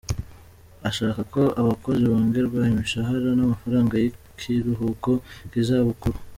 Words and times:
Ashaka 0.89 1.21
ko 1.33 1.41
abakozi 1.61 2.03
bongererwa 2.11 2.59
imishahara 2.71 3.29
n'amafaranga 3.35 3.93
y'ikiruhuko 4.03 5.11
k'izabukuru. 5.51 6.17